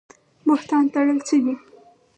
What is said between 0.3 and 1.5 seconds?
بهتان تړل څه